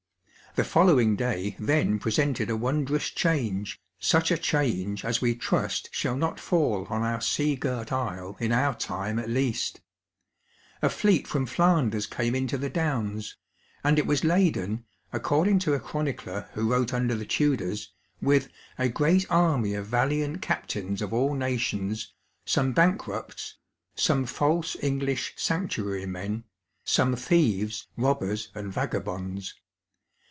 The 0.55 0.65
following 0.65 1.15
day 1.15 1.55
then 1.59 1.97
pre 1.97 2.11
a 2.17 2.55
wondrous 2.57 3.09
change, 3.09 3.81
such 3.99 4.31
a 4.31 4.37
change 4.37 5.05
as 5.05 5.21
we 5.21 5.33
trust 5.33 5.87
shall 5.93 6.17
not 6.17 6.41
i 6.51 6.55
our 6.57 6.79
8ca*girt 7.19 7.93
isle 7.93 8.35
in 8.37 8.51
our 8.51 8.75
time 8.75 9.17
at 9.17 9.29
least* 9.29 9.79
A 10.81 10.89
fleet 10.89 11.25
from 11.25 11.45
Flan 11.45 11.91
ders 11.91 12.05
came 12.05 12.35
into 12.35 12.57
the 12.57 12.69
Downs, 12.69 13.37
and 13.81 13.97
it 13.97 14.05
was 14.05 14.23
ladeui 14.23 14.83
according 15.13 15.59
to 15.59 15.73
a 15.73 15.79
chronicler 15.79 16.49
who 16.53 16.69
wrote 16.69 16.93
under 16.93 17.15
the 17.15 17.23
Tudors, 17.25 17.93
with 18.21 18.49
*' 18.63 18.77
a 18.77 18.89
great 18.89 19.25
army 19.29 19.73
of 19.73 19.85
valiant 19.85 20.41
captains 20.41 21.01
of 21.01 21.13
all 21.13 21.33
nations, 21.33 22.11
some 22.43 22.73
bankrupts, 22.73 23.55
some 23.95 24.25
false 24.25 24.75
Eoglbh 24.83 25.31
sanctuary 25.39 26.05
men, 26.05 26.43
some 26.83 27.15
thieves, 27.15 27.87
robbers, 27.95 28.49
and 28.53 28.69
vagabonds." 28.73 29.55